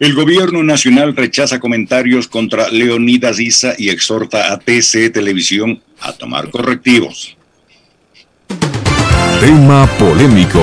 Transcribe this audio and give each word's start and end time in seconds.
El 0.00 0.12
gobierno 0.14 0.64
nacional 0.64 1.14
rechaza 1.14 1.60
comentarios 1.60 2.26
contra 2.26 2.68
Leonidas 2.68 3.38
Issa 3.38 3.74
y 3.78 3.90
exhorta 3.90 4.52
a 4.52 4.58
TC 4.58 5.12
Televisión 5.12 5.80
a 6.00 6.12
tomar 6.12 6.50
correctivos. 6.50 7.36
Tema 9.40 9.88
polémico. 9.96 10.60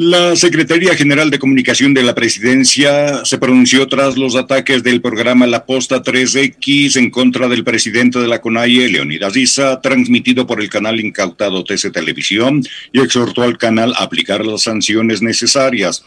La 0.00 0.36
Secretaría 0.36 0.94
General 0.94 1.28
de 1.28 1.40
Comunicación 1.40 1.92
de 1.92 2.04
la 2.04 2.14
Presidencia 2.14 3.24
se 3.24 3.36
pronunció 3.36 3.88
tras 3.88 4.16
los 4.16 4.36
ataques 4.36 4.84
del 4.84 5.02
programa 5.02 5.48
La 5.48 5.66
Posta 5.66 6.04
3X 6.04 6.96
en 6.96 7.10
contra 7.10 7.48
del 7.48 7.64
presidente 7.64 8.20
de 8.20 8.28
la 8.28 8.40
CONAIE, 8.40 8.90
Leonidas 8.90 9.36
Issa, 9.36 9.80
transmitido 9.80 10.46
por 10.46 10.60
el 10.60 10.70
canal 10.70 11.00
incautado 11.00 11.64
TC 11.64 11.90
Televisión, 11.90 12.62
y 12.92 13.00
exhortó 13.00 13.42
al 13.42 13.58
canal 13.58 13.92
a 13.96 14.04
aplicar 14.04 14.46
las 14.46 14.62
sanciones 14.62 15.20
necesarias. 15.20 16.04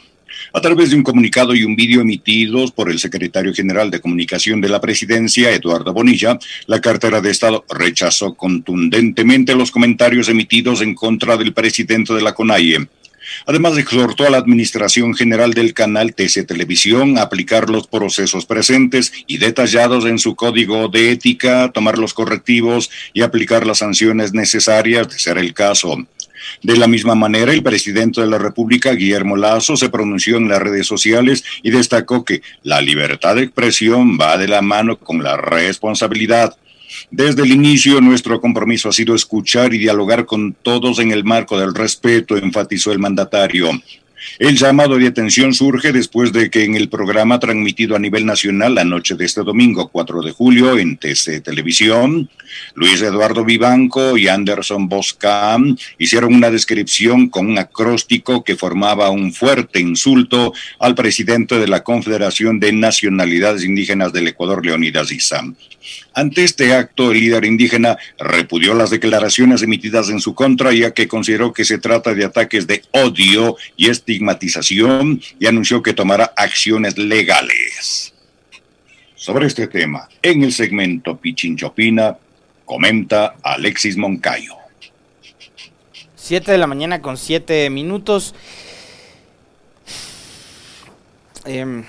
A 0.54 0.62
través 0.62 0.92
de 0.92 0.96
un 0.96 1.04
comunicado 1.04 1.54
y 1.54 1.66
un 1.66 1.76
vídeo 1.76 2.00
emitidos 2.00 2.72
por 2.72 2.90
el 2.90 2.98
secretario 2.98 3.54
general 3.54 3.92
de 3.92 4.00
Comunicación 4.00 4.62
de 4.62 4.70
la 4.70 4.80
Presidencia, 4.80 5.52
Eduardo 5.52 5.92
Bonilla, 5.92 6.40
la 6.66 6.80
cartera 6.80 7.20
de 7.20 7.32
Estado 7.32 7.66
rechazó 7.70 8.36
contundentemente 8.36 9.54
los 9.54 9.70
comentarios 9.70 10.30
emitidos 10.30 10.82
en 10.82 10.96
contra 10.96 11.36
del 11.36 11.54
presidente 11.54 12.14
de 12.14 12.22
la 12.22 12.34
CONAIE. 12.34 12.88
Además, 13.46 13.78
exhortó 13.78 14.26
a 14.26 14.30
la 14.30 14.38
Administración 14.38 15.14
General 15.16 15.54
del 15.54 15.74
canal 15.74 16.14
TC 16.14 16.46
Televisión 16.46 17.18
a 17.18 17.24
aplicar 17.24 17.70
los 17.70 17.88
procesos 17.88 18.46
presentes 18.46 19.12
y 19.28 19.38
detallados 19.38 20.06
en 20.06 20.20
su 20.20 20.36
código 20.36 20.88
de 20.88 21.12
ética, 21.12 21.72
tomar 21.72 21.98
los 21.98 22.14
correctivos 22.14 22.90
y 23.14 23.22
aplicar 23.22 23.66
las 23.66 23.80
sanciones 23.80 24.34
necesarias 24.34 25.10
de 25.10 25.20
ser 25.20 25.38
el 25.38 25.54
caso. 25.54 25.98
De 26.62 26.78
la 26.78 26.88
misma 26.88 27.16
manera, 27.16 27.54
el 27.54 27.64
presidente 27.64 28.22
de 28.22 28.28
la 28.28 28.38
República, 28.38 28.94
Guillermo 28.94 29.38
Lazo, 29.38 29.78
se 29.78 29.90
pronunció 29.90 30.38
en 30.38 30.50
las 30.50 30.62
redes 30.62 30.88
sociales 30.88 31.44
y 31.64 31.72
destacó 31.72 32.26
que 32.26 32.42
la 32.64 32.82
libertad 32.82 33.36
de 33.36 33.44
expresión 33.44 34.18
va 34.20 34.38
de 34.38 34.48
la 34.48 34.62
mano 34.62 34.98
con 34.98 35.24
la 35.24 35.38
responsabilidad. 35.38 36.56
Desde 37.10 37.44
el 37.44 37.52
inicio, 37.52 38.00
nuestro 38.02 38.40
compromiso 38.40 38.90
ha 38.90 38.94
sido 38.94 39.16
escuchar 39.16 39.74
y 39.74 39.80
dialogar 39.80 40.26
con 40.26 40.54
todos 40.54 41.00
en 41.00 41.12
el 41.12 41.24
marco 41.24 41.60
del 41.60 41.74
respeto, 41.74 42.38
enfatizó 42.38 42.92
el 42.92 43.00
mandatario. 43.00 43.70
El 44.40 44.58
llamado 44.58 44.98
de 44.98 45.08
atención 45.08 45.54
surge 45.54 45.92
después 45.92 46.32
de 46.32 46.50
que 46.50 46.64
en 46.64 46.76
el 46.76 46.90
programa 46.90 47.40
transmitido 47.40 47.96
a 47.96 48.00
nivel 48.00 48.26
nacional 48.26 48.76
la 48.76 48.84
noche 48.84 49.16
de 49.16 49.26
este 49.26 49.44
domingo 49.44 49.90
4 49.90 50.22
de 50.22 50.32
julio 50.32 50.78
en 50.78 50.98
TC 50.98 51.42
Televisión, 51.44 52.30
Luis 52.76 53.02
Eduardo 53.02 53.44
Vivanco 53.46 54.18
y 54.18 54.28
Anderson 54.28 54.90
Bosca 54.90 55.58
hicieron 55.98 56.34
una 56.34 56.52
descripción 56.52 57.30
con 57.30 57.48
un 57.48 57.58
acróstico 57.58 58.44
que 58.44 58.56
formaba 58.56 59.10
un 59.10 59.34
fuerte 59.34 59.80
insulto 59.80 60.54
al 60.80 60.96
presidente 60.96 61.60
de 61.60 61.68
la 61.68 61.84
Confederación 61.84 62.60
de 62.60 62.74
Nacionalidades 62.74 63.64
Indígenas 63.64 64.14
del 64.14 64.28
Ecuador, 64.28 64.66
Leonidas 64.66 65.12
Issa. 65.12 65.44
Ante 66.14 66.44
este 66.44 66.74
acto, 66.74 67.12
el 67.12 67.20
líder 67.20 67.46
indígena 67.46 67.98
repudió 68.20 68.74
las 68.74 68.90
declaraciones 68.90 69.62
emitidas 69.64 70.10
en 70.10 70.20
su 70.20 70.36
contra, 70.36 70.74
ya 70.74 70.92
que 70.92 71.08
consideró 71.08 71.54
que 71.54 71.66
se 71.66 71.78
trata 71.78 72.14
de 72.14 72.26
ataques 72.26 72.68
de 72.68 72.84
odio 72.92 73.56
y 73.78 73.90
estigmatización 74.12 75.22
y 75.40 75.46
anunció 75.48 75.82
que 75.82 75.94
tomará 75.94 76.34
acciones 76.36 76.98
legales. 76.98 78.14
Sobre 79.16 79.48
este 79.48 79.68
tema, 79.68 80.10
en 80.22 80.44
el 80.44 80.52
segmento 80.52 81.18
Pichinchopina, 81.18 82.18
comenta 82.66 83.36
Alexis 83.44 83.96
Moncayo. 83.96 84.56
Siete 86.16 86.52
de 86.52 86.58
la 86.58 86.68
mañana 86.68 87.02
con 87.02 87.18
siete 87.18 87.70
minutos. 87.70 88.36
Eh, 91.46 91.84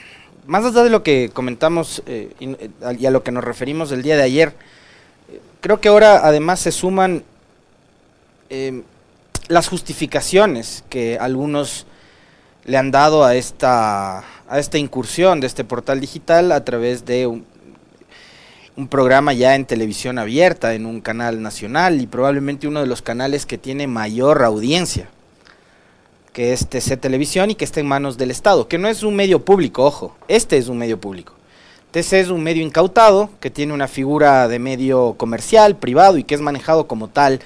más 0.47 0.65
allá 0.65 0.83
de 0.83 0.91
lo 0.91 1.03
que 1.03 1.31
comentamos 1.33 2.03
eh, 2.07 2.33
eh, 2.41 2.71
y, 2.99 3.07
a 3.07 3.11
lo 3.11 3.23
que 3.23 3.33
nos 3.33 3.45
referimos 3.45 3.93
el 3.93 4.03
día 4.03 4.17
de 4.17 4.23
ayer, 4.23 4.55
creo 5.61 5.81
que 5.81 5.89
ahora 5.89 6.27
además 6.27 6.61
se 6.61 6.73
suman 6.73 7.23
em, 8.49 8.83
las 9.49 9.69
justificaciones 9.69 10.85
que 10.89 11.19
algunos 11.19 11.87
le 12.65 12.77
han 12.77 12.91
dado 12.91 13.25
a 13.25 13.35
esta, 13.35 14.25
incursión 14.75 15.41
de 15.41 15.47
este 15.47 15.65
portal 15.65 16.01
digital 16.01 16.53
a 16.53 16.65
través 16.65 17.05
de 17.05 17.27
un, 17.27 17.45
programa 18.89 19.33
ya 19.33 19.55
en 19.55 19.67
televisión 19.67 20.19
abierta, 20.19 20.75
en 20.75 20.87
un 20.87 21.01
canal 21.01 21.43
nacional 21.43 22.01
y 22.01 22.07
probablemente 22.07 22.67
uno 22.67 22.81
de 22.81 22.87
los 22.87 23.03
canales 23.03 23.47
que 23.47 23.59
tiene 23.59 23.87
mayor 23.87 24.43
audiencia 24.43 25.09
que 26.33 26.55
es 26.55 26.67
TC 26.67 26.99
Televisión 26.99 27.51
y 27.51 27.55
que 27.55 27.65
está 27.65 27.81
en 27.81 27.87
manos 27.87 28.17
del 28.17 28.31
Estado, 28.31 28.67
que 28.67 28.79
no 28.79 28.89
es 28.89 29.03
un 29.03 29.15
medio 29.15 29.45
público, 29.45 29.85
ojo, 29.85 30.17
este 30.29 30.57
es 30.57 30.69
un 30.69 30.79
medio 30.79 30.99
público. 30.99 31.35
TC 31.91 32.15
es 32.15 32.29
un 32.31 32.43
medio 32.43 32.65
incautado, 32.65 33.29
que 33.39 33.51
tiene 33.51 33.75
una 33.75 33.87
figura 33.87 34.49
de 34.49 34.59
medio 34.59 35.15
comercial, 35.19 35.77
privado 35.77 36.17
y 36.17 36.25
que 36.25 36.35
es 36.35 36.41
manejado 36.41 36.87
como 36.87 37.09
tal, 37.09 37.41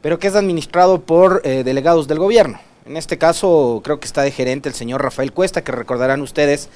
pero 0.00 0.18
que 0.18 0.26
es 0.26 0.34
administrado 0.34 1.02
por 1.02 1.40
eh, 1.44 1.62
delegados 1.62 2.08
del 2.08 2.18
gobierno. 2.18 2.58
En 2.84 2.96
este 2.96 3.16
caso 3.16 3.80
creo 3.84 4.00
que 4.00 4.06
está 4.06 4.22
de 4.22 4.32
gerente 4.32 4.68
el 4.68 4.74
señor 4.74 5.02
Rafael 5.02 5.32
Cuesta, 5.32 5.62
que 5.62 5.72
recordarán 5.72 6.20
ustedes, 6.20 6.68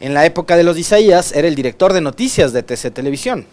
en 0.00 0.14
la 0.14 0.24
época 0.24 0.56
de 0.56 0.64
los 0.64 0.78
Isaías 0.78 1.32
era 1.32 1.46
el 1.46 1.54
director 1.54 1.92
de 1.92 2.00
noticias 2.00 2.52
de 2.52 2.62
TC 2.62 2.90
Televisión. 2.92 3.46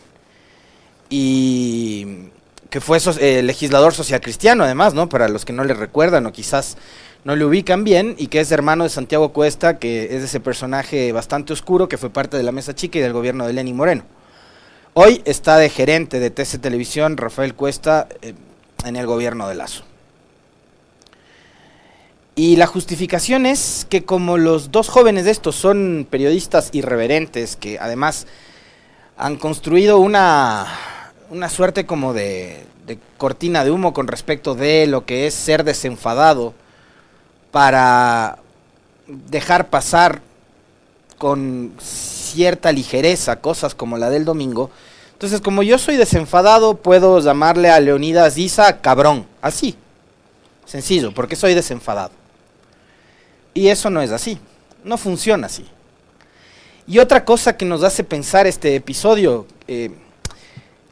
Y 1.09 2.29
que 2.69 2.79
fue 2.79 2.99
eh, 3.19 3.41
legislador 3.43 3.93
social 3.93 4.21
cristiano 4.21 4.63
además, 4.63 4.93
¿no? 4.93 5.09
Para 5.09 5.27
los 5.27 5.43
que 5.43 5.53
no 5.53 5.63
le 5.63 5.73
recuerdan 5.73 6.25
o 6.25 6.31
quizás 6.31 6.77
no 7.25 7.35
le 7.35 7.43
ubican 7.43 7.83
bien 7.83 8.16
y 8.17 8.27
que 8.27 8.39
es 8.39 8.51
hermano 8.51 8.85
de 8.85 8.89
Santiago 8.89 9.33
Cuesta, 9.33 9.77
que 9.77 10.05
es 10.16 10.23
ese 10.23 10.39
personaje 10.39 11.11
bastante 11.11 11.51
oscuro 11.51 11.89
que 11.89 11.97
fue 11.97 12.09
parte 12.09 12.37
de 12.37 12.43
la 12.43 12.51
Mesa 12.51 12.73
Chica 12.73 12.99
y 12.99 13.01
del 13.01 13.13
gobierno 13.13 13.45
de 13.45 13.53
Lenín 13.53 13.75
Moreno. 13.75 14.03
Hoy 14.93 15.21
está 15.25 15.57
de 15.57 15.69
gerente 15.69 16.19
de 16.19 16.29
TC 16.29 16.59
Televisión 16.61 17.17
Rafael 17.17 17.55
Cuesta 17.55 18.07
eh, 18.21 18.33
en 18.85 18.95
el 18.95 19.05
gobierno 19.05 19.49
de 19.49 19.55
Lazo. 19.55 19.83
Y 22.39 22.55
la 22.55 22.67
justificación 22.67 23.45
es 23.45 23.85
que 23.89 24.05
como 24.05 24.38
los 24.38 24.72
dos 24.72 24.88
jóvenes 24.88 25.25
de 25.25 25.31
estos 25.31 25.57
son 25.57 26.07
periodistas 26.09 26.69
irreverentes, 26.72 27.57
que 27.57 27.77
además 27.79 28.27
han 29.17 29.35
construido 29.35 29.97
una, 29.97 30.66
una 31.31 31.49
suerte 31.49 31.85
como 31.85 32.13
de, 32.13 32.63
de 32.88 32.97
cortina 33.17 33.66
de 33.66 33.72
humo 33.72 33.94
con 33.94 34.07
respecto 34.07 34.55
de 34.55 34.88
lo 34.88 35.05
que 35.05 35.28
es 35.28 35.33
ser 35.33 35.66
desenfadado, 35.66 36.53
para 37.51 38.39
dejar 39.05 39.67
pasar 39.67 40.22
con 41.17 41.73
cierta 41.78 42.72
ligereza 42.72 43.41
cosas 43.41 43.75
como 43.75 43.97
la 43.97 44.09
del 44.09 44.23
domingo. 44.23 44.72
Entonces, 45.11 45.41
como 45.41 45.61
yo 45.61 45.78
soy 45.78 45.97
desenfadado, 45.97 46.78
puedo 46.78 47.19
llamarle 47.19 47.69
a 47.69 47.81
Leonidas 47.81 48.38
Isa 48.38 48.79
cabrón. 48.79 49.28
Así. 49.41 49.75
Sencillo, 50.66 51.13
porque 51.13 51.35
soy 51.35 51.53
desenfadado. 51.53 52.11
Y 53.59 53.68
eso 53.68 53.90
no 53.90 54.02
es 54.02 54.12
así. 54.12 54.40
No 54.86 54.97
funciona 54.97 55.47
así. 55.47 55.68
Y 56.88 57.00
otra 57.00 57.25
cosa 57.25 57.58
que 57.58 57.66
nos 57.66 57.84
hace 57.84 58.06
pensar 58.06 58.47
este 58.47 58.74
episodio 58.74 59.47
eh, 59.68 59.92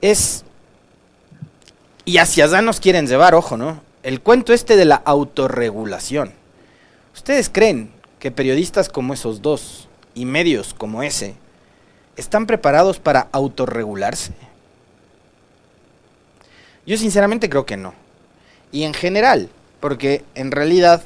es, 0.01 0.43
y 2.03 2.17
hacia 2.17 2.43
allá 2.43 2.61
nos 2.61 2.81
quieren 2.81 3.07
llevar, 3.07 3.35
ojo, 3.35 3.55
¿no? 3.55 3.79
El 4.03 4.19
cuento 4.19 4.51
este 4.51 4.75
de 4.75 4.83
la 4.83 4.97
autorregulación. 4.97 6.33
¿Ustedes 7.15 7.49
creen 7.49 7.89
que 8.19 8.31
periodistas 8.31 8.89
como 8.89 9.13
esos 9.13 9.41
dos 9.41 9.87
y 10.13 10.25
medios 10.25 10.73
como 10.73 11.03
ese 11.03 11.35
están 12.17 12.47
preparados 12.47 12.99
para 12.99 13.29
autorregularse? 13.31 14.33
Yo 16.85 16.97
sinceramente 16.97 17.49
creo 17.49 17.65
que 17.65 17.77
no. 17.77 17.93
Y 18.73 18.83
en 18.83 18.93
general, 18.93 19.47
porque 19.79 20.25
en 20.35 20.51
realidad, 20.51 21.01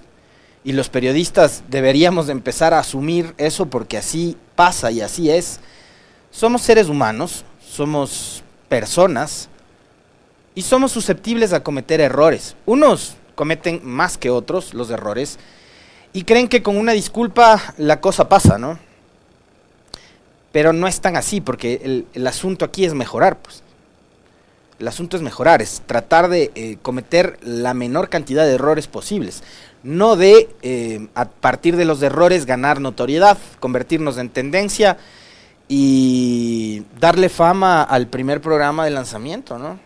y 0.63 0.73
los 0.73 0.89
periodistas 0.89 1.63
deberíamos 1.69 2.29
empezar 2.29 2.73
a 2.73 2.79
asumir 2.79 3.33
eso 3.37 3.67
porque 3.67 3.97
así 3.97 4.37
pasa 4.55 4.91
y 4.91 5.01
así 5.01 5.29
es, 5.29 5.59
somos 6.29 6.61
seres 6.61 6.87
humanos, 6.87 7.45
somos 7.65 8.43
personas 8.69 9.49
y 10.55 10.61
somos 10.61 10.91
susceptibles 10.91 11.53
a 11.53 11.63
cometer 11.63 11.99
errores. 11.99 12.55
Unos 12.65 13.15
cometen 13.35 13.81
más 13.83 14.17
que 14.17 14.29
otros 14.29 14.73
los 14.73 14.89
errores 14.89 15.39
y 16.13 16.23
creen 16.23 16.47
que 16.47 16.61
con 16.61 16.77
una 16.77 16.91
disculpa 16.91 17.73
la 17.77 18.01
cosa 18.01 18.29
pasa, 18.29 18.57
¿no? 18.57 18.77
Pero 20.51 20.73
no 20.73 20.87
es 20.87 20.99
tan 20.99 21.15
así, 21.15 21.39
porque 21.39 22.05
el, 22.13 22.27
asunto 22.27 22.65
aquí 22.65 22.83
es 22.83 22.93
mejorar, 22.93 23.37
pues. 23.39 23.63
El 24.79 24.87
asunto 24.87 25.15
es 25.15 25.23
mejorar, 25.23 25.61
es 25.61 25.81
tratar 25.85 26.27
de 26.27 26.51
eh, 26.55 26.77
cometer 26.81 27.37
la 27.41 27.73
menor 27.73 28.09
cantidad 28.09 28.45
de 28.45 28.55
errores 28.55 28.87
posibles. 28.87 29.43
No 29.83 30.15
de, 30.15 30.49
eh, 30.61 31.07
a 31.15 31.25
partir 31.25 31.75
de 31.75 31.85
los 31.85 32.01
errores, 32.01 32.45
ganar 32.45 32.79
notoriedad, 32.79 33.37
convertirnos 33.59 34.17
en 34.17 34.29
tendencia 34.29 34.97
y 35.67 36.83
darle 36.99 37.29
fama 37.29 37.81
al 37.81 38.07
primer 38.07 38.41
programa 38.41 38.85
de 38.85 38.91
lanzamiento, 38.91 39.57
¿no? 39.57 39.79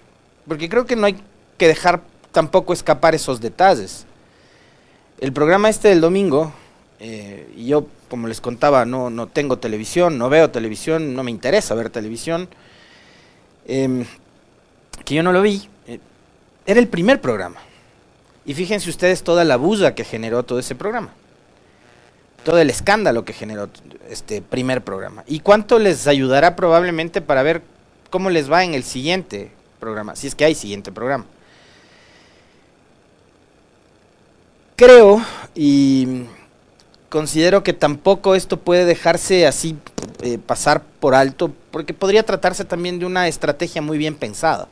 Porque 0.47 0.67
creo 0.67 0.85
que 0.85 0.95
no 0.95 1.05
hay 1.05 1.15
que 1.57 1.67
dejar 1.67 2.01
tampoco 2.31 2.73
escapar 2.73 3.15
esos 3.15 3.39
detalles. 3.39 4.05
el 5.21 5.31
programa 5.31 5.69
este 5.69 5.87
del 5.87 6.01
domingo, 6.01 6.51
eh, 6.99 7.47
yo, 7.55 7.87
como 8.09 8.27
les 8.27 8.41
contaba, 8.41 8.83
no, 8.85 9.09
no 9.09 9.27
tengo 9.27 9.59
televisión, 9.59 10.17
no 10.17 10.27
veo 10.27 10.51
televisión, 10.51 11.15
no 11.15 11.23
me 11.23 11.31
interesa 11.31 11.75
ver 11.75 11.89
televisión, 11.89 12.49
em, 13.65 14.05
que 15.05 15.15
yo 15.15 15.23
no 15.23 15.31
lo 15.31 15.41
vi, 15.41 15.69
eh, 15.87 15.99
era 16.65 16.79
el 16.79 16.87
primer 16.87 17.21
programa. 17.21 17.61
Y 18.45 18.53
fíjense 18.53 18.89
ustedes 18.89 19.23
toda 19.23 19.43
la 19.43 19.57
bulla 19.57 19.95
que 19.95 20.03
generó 20.03 20.43
todo 20.43 20.59
ese 20.59 20.75
programa. 20.75 21.09
Todo 22.43 22.59
el 22.59 22.69
escándalo 22.69 23.25
que 23.25 23.33
generó 23.33 23.69
este 24.09 24.41
primer 24.41 24.83
programa. 24.83 25.23
¿Y 25.25 25.39
cuánto 25.39 25.79
les 25.79 26.05
ayudará 26.05 26.55
probablemente 26.55 27.21
para 27.21 27.41
ver 27.41 27.63
cómo 28.11 28.29
les 28.29 28.51
va 28.51 28.63
en 28.63 28.75
el 28.75 28.83
siguiente 28.83 29.51
programa? 29.79 30.15
Si 30.15 30.27
es 30.27 30.35
que 30.35 30.45
hay 30.45 30.53
siguiente 30.53 30.91
programa. 30.91 31.25
Creo 34.75 35.23
y 35.55 36.25
considero 37.09 37.63
que 37.63 37.73
tampoco 37.73 38.35
esto 38.35 38.59
puede 38.59 38.85
dejarse 38.85 39.47
así 39.47 39.77
eh, 40.21 40.37
pasar 40.37 40.83
por 40.99 41.15
alto, 41.15 41.51
porque 41.71 41.93
podría 41.93 42.23
tratarse 42.23 42.65
también 42.65 42.99
de 42.99 43.05
una 43.05 43.27
estrategia 43.27 43.81
muy 43.81 43.97
bien 43.97 44.15
pensada. 44.15 44.67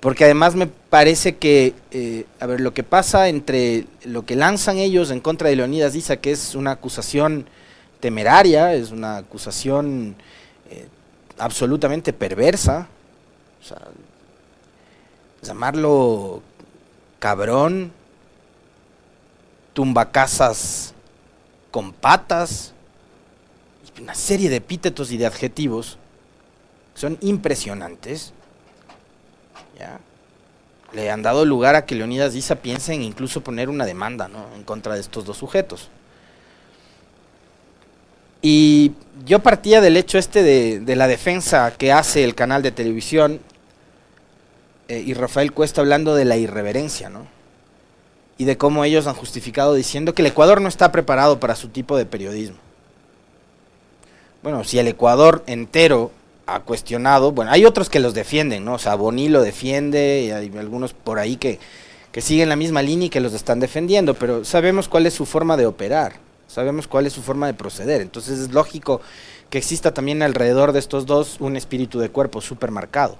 Porque 0.00 0.24
además 0.24 0.54
me 0.54 0.66
parece 0.66 1.36
que, 1.36 1.74
eh, 1.90 2.26
a 2.38 2.46
ver, 2.46 2.60
lo 2.60 2.74
que 2.74 2.82
pasa 2.82 3.28
entre 3.28 3.86
lo 4.04 4.24
que 4.24 4.36
lanzan 4.36 4.78
ellos 4.78 5.10
en 5.10 5.20
contra 5.20 5.48
de 5.48 5.56
Leonidas 5.56 5.94
dice 5.94 6.18
que 6.18 6.32
es 6.32 6.54
una 6.54 6.72
acusación 6.72 7.46
temeraria, 8.00 8.74
es 8.74 8.90
una 8.90 9.16
acusación 9.16 10.14
eh, 10.70 10.86
absolutamente 11.38 12.12
perversa, 12.12 12.88
llamarlo 15.42 16.42
cabrón, 17.18 17.90
tumbacasas 19.72 20.94
con 21.70 21.92
patas, 21.92 22.72
una 24.00 24.14
serie 24.14 24.50
de 24.50 24.56
epítetos 24.56 25.10
y 25.10 25.16
de 25.16 25.26
adjetivos 25.26 25.98
son 26.94 27.18
impresionantes. 27.20 28.32
Le 30.92 31.10
han 31.10 31.22
dado 31.22 31.44
lugar 31.44 31.74
a 31.74 31.84
que 31.84 31.94
Leonidas 31.94 32.32
Diza 32.32 32.56
piense 32.56 32.94
en 32.94 33.02
incluso 33.02 33.42
poner 33.42 33.68
una 33.68 33.84
demanda 33.84 34.30
en 34.54 34.62
contra 34.62 34.94
de 34.94 35.00
estos 35.00 35.24
dos 35.24 35.36
sujetos. 35.36 35.90
Y 38.42 38.92
yo 39.24 39.40
partía 39.40 39.80
del 39.80 39.96
hecho 39.96 40.18
este 40.18 40.42
de, 40.42 40.96
la 40.96 41.08
defensa 41.08 41.72
que 41.76 41.92
hace 41.92 42.22
el 42.22 42.34
canal 42.34 42.62
de 42.62 42.70
televisión 42.70 43.40
eh, 44.88 45.02
y 45.04 45.14
Rafael 45.14 45.52
Cuesta 45.52 45.80
hablando 45.80 46.14
de 46.14 46.24
la 46.24 46.36
irreverencia, 46.36 47.08
¿no? 47.08 47.26
y 48.38 48.44
de 48.44 48.58
cómo 48.58 48.84
ellos 48.84 49.06
han 49.06 49.14
justificado 49.14 49.74
diciendo 49.74 50.14
que 50.14 50.22
el 50.22 50.26
Ecuador 50.26 50.60
no 50.60 50.68
está 50.68 50.92
preparado 50.92 51.40
para 51.40 51.56
su 51.56 51.68
tipo 51.68 51.96
de 51.96 52.06
periodismo. 52.06 52.58
Bueno, 54.42 54.62
si 54.64 54.78
el 54.78 54.88
Ecuador 54.88 55.42
entero 55.46 56.10
ha 56.46 56.60
cuestionado, 56.60 57.32
bueno, 57.32 57.50
hay 57.50 57.64
otros 57.64 57.90
que 57.90 58.00
los 58.00 58.14
defienden, 58.14 58.64
¿no? 58.64 58.74
O 58.74 58.78
sea, 58.78 58.94
Boni 58.94 59.28
lo 59.28 59.42
defiende, 59.42 60.22
y 60.26 60.30
hay 60.30 60.50
algunos 60.56 60.92
por 60.92 61.18
ahí 61.18 61.36
que, 61.36 61.58
que 62.12 62.20
siguen 62.20 62.48
la 62.48 62.56
misma 62.56 62.82
línea 62.82 63.06
y 63.06 63.10
que 63.10 63.20
los 63.20 63.34
están 63.34 63.58
defendiendo, 63.58 64.14
pero 64.14 64.44
sabemos 64.44 64.88
cuál 64.88 65.06
es 65.06 65.14
su 65.14 65.26
forma 65.26 65.56
de 65.56 65.66
operar, 65.66 66.14
sabemos 66.46 66.86
cuál 66.86 67.06
es 67.06 67.12
su 67.12 67.22
forma 67.22 67.48
de 67.48 67.54
proceder, 67.54 68.00
entonces 68.00 68.38
es 68.38 68.52
lógico 68.52 69.00
que 69.50 69.58
exista 69.58 69.92
también 69.92 70.22
alrededor 70.22 70.72
de 70.72 70.78
estos 70.78 71.04
dos 71.06 71.36
un 71.40 71.56
espíritu 71.56 71.98
de 71.98 72.10
cuerpo 72.10 72.40
súper 72.40 72.70
marcado. 72.70 73.18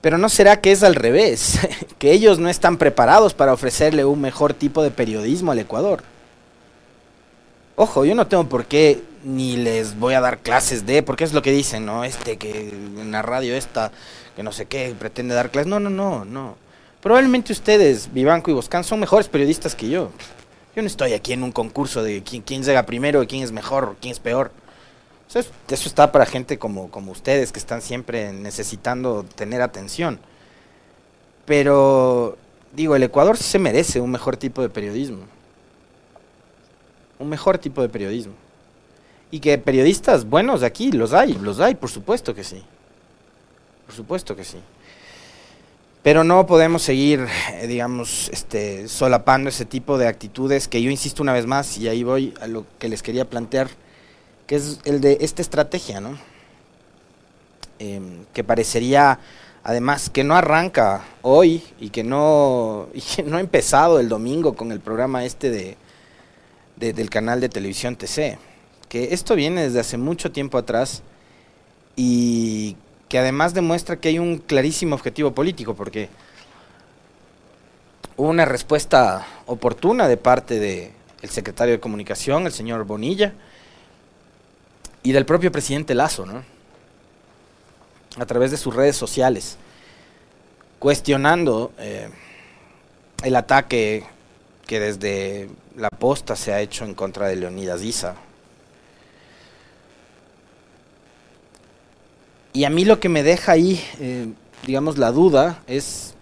Pero 0.00 0.16
no 0.16 0.28
será 0.28 0.60
que 0.60 0.72
es 0.72 0.82
al 0.82 0.94
revés, 0.94 1.58
que 1.98 2.12
ellos 2.12 2.38
no 2.38 2.48
están 2.48 2.76
preparados 2.76 3.34
para 3.34 3.52
ofrecerle 3.52 4.04
un 4.04 4.20
mejor 4.20 4.54
tipo 4.54 4.82
de 4.82 4.90
periodismo 4.90 5.52
al 5.52 5.58
Ecuador. 5.58 6.02
Ojo, 7.82 8.04
yo 8.04 8.14
no 8.14 8.26
tengo 8.26 8.46
por 8.46 8.66
qué 8.66 9.02
ni 9.24 9.56
les 9.56 9.98
voy 9.98 10.12
a 10.12 10.20
dar 10.20 10.40
clases 10.40 10.84
de, 10.84 11.02
porque 11.02 11.24
es 11.24 11.32
lo 11.32 11.40
que 11.40 11.50
dicen, 11.50 11.86
¿no? 11.86 12.04
Este 12.04 12.36
que 12.36 12.68
en 12.68 13.10
la 13.10 13.22
radio 13.22 13.56
esta, 13.56 13.90
que 14.36 14.42
no 14.42 14.52
sé 14.52 14.66
qué, 14.66 14.94
pretende 14.98 15.34
dar 15.34 15.50
clases. 15.50 15.70
No, 15.70 15.80
no, 15.80 15.88
no, 15.88 16.26
no. 16.26 16.56
Probablemente 17.00 17.54
ustedes, 17.54 18.12
Vivanco 18.12 18.50
y 18.50 18.52
Boscan, 18.52 18.84
son 18.84 19.00
mejores 19.00 19.28
periodistas 19.28 19.74
que 19.74 19.88
yo. 19.88 20.10
Yo 20.76 20.82
no 20.82 20.88
estoy 20.88 21.14
aquí 21.14 21.32
en 21.32 21.42
un 21.42 21.52
concurso 21.52 22.02
de 22.02 22.22
quién, 22.22 22.62
llega 22.62 22.84
primero, 22.84 23.26
quién 23.26 23.42
es 23.42 23.50
mejor, 23.50 23.96
quién 23.98 24.12
es 24.12 24.20
peor. 24.20 24.52
Eso, 25.34 25.48
está 25.70 26.12
para 26.12 26.26
gente 26.26 26.58
como, 26.58 26.90
como 26.90 27.12
ustedes, 27.12 27.50
que 27.50 27.60
están 27.60 27.80
siempre 27.80 28.30
necesitando 28.34 29.24
tener 29.36 29.62
atención. 29.62 30.20
Pero, 31.46 32.36
digo, 32.74 32.94
el 32.94 33.04
Ecuador 33.04 33.38
sí 33.38 33.44
se 33.44 33.58
merece 33.58 34.02
un 34.02 34.10
mejor 34.10 34.36
tipo 34.36 34.60
de 34.60 34.68
periodismo. 34.68 35.39
Un 37.20 37.28
mejor 37.28 37.58
tipo 37.58 37.80
de 37.80 37.88
periodismo. 37.88 38.32
Y 39.30 39.38
que 39.38 39.56
periodistas 39.58 40.28
buenos 40.28 40.62
de 40.62 40.66
aquí, 40.66 40.90
los 40.90 41.12
hay, 41.12 41.34
los 41.34 41.60
hay, 41.60 41.76
por 41.76 41.90
supuesto 41.90 42.34
que 42.34 42.42
sí. 42.42 42.60
Por 43.86 43.94
supuesto 43.94 44.34
que 44.34 44.42
sí. 44.42 44.58
Pero 46.02 46.24
no 46.24 46.46
podemos 46.46 46.82
seguir, 46.82 47.28
eh, 47.52 47.68
digamos, 47.68 48.28
este, 48.30 48.88
solapando 48.88 49.50
ese 49.50 49.66
tipo 49.66 49.98
de 49.98 50.08
actitudes 50.08 50.66
que 50.66 50.82
yo 50.82 50.90
insisto 50.90 51.22
una 51.22 51.32
vez 51.32 51.46
más, 51.46 51.78
y 51.78 51.86
ahí 51.86 52.02
voy 52.02 52.34
a 52.40 52.48
lo 52.48 52.66
que 52.80 52.88
les 52.88 53.02
quería 53.04 53.30
plantear 53.30 53.68
que 54.50 54.56
es 54.56 54.80
el 54.84 55.00
de 55.00 55.18
esta 55.20 55.42
estrategia, 55.42 56.00
¿no? 56.00 56.18
Em, 57.78 58.24
que 58.34 58.42
parecería, 58.42 59.20
además, 59.62 60.10
que 60.10 60.24
no 60.24 60.34
arranca 60.34 61.04
hoy 61.22 61.62
y 61.78 61.90
que 61.90 62.02
no, 62.02 62.88
no 63.24 63.36
ha 63.36 63.40
empezado 63.40 64.00
el 64.00 64.08
domingo 64.08 64.54
con 64.54 64.72
el 64.72 64.80
programa 64.80 65.24
este 65.24 65.50
de, 65.50 65.76
del 66.80 67.10
canal 67.10 67.40
de 67.40 67.48
televisión 67.48 67.96
TC. 67.96 68.38
Que 68.88 69.14
esto 69.14 69.36
viene 69.36 69.62
desde 69.62 69.80
hace 69.80 69.98
mucho 69.98 70.32
tiempo 70.32 70.58
atrás 70.58 71.02
y 71.94 72.76
que 73.08 73.18
además 73.18 73.54
demuestra 73.54 73.96
que 73.96 74.08
hay 74.08 74.18
un 74.18 74.38
clarísimo 74.38 74.94
objetivo 74.94 75.32
político, 75.32 75.74
porque 75.74 76.08
hubo 78.16 78.28
una 78.28 78.44
respuesta 78.44 79.26
oportuna 79.46 80.08
de 80.08 80.16
parte 80.16 80.58
del 80.58 81.30
secretario 81.30 81.74
de 81.74 81.80
Comunicación, 81.80 82.46
el 82.46 82.52
señor 82.52 82.84
Bonilla, 82.84 83.34
y 85.02 85.12
del 85.12 85.26
propio 85.26 85.50
presidente 85.52 85.94
Lazo, 85.94 86.26
¿no? 86.26 86.42
A 88.16 88.26
través 88.26 88.50
de 88.50 88.56
sus 88.56 88.74
redes 88.74 88.96
sociales, 88.96 89.56
cuestionando 90.78 91.72
eh, 91.78 92.08
el 93.22 93.36
ataque 93.36 94.04
que 94.70 94.78
desde 94.78 95.50
la 95.74 95.90
posta 95.90 96.36
se 96.36 96.52
ha 96.52 96.60
hecho 96.60 96.84
en 96.84 96.94
contra 96.94 97.26
de 97.26 97.34
Leonidas 97.34 97.82
Isa. 97.82 98.14
Y 102.52 102.62
a 102.62 102.70
mí 102.70 102.84
lo 102.84 103.00
que 103.00 103.08
me 103.08 103.24
deja 103.24 103.50
ahí, 103.50 103.84
eh, 103.98 104.28
digamos, 104.64 104.96
la 104.96 105.10
duda 105.10 105.60
es 105.66 106.14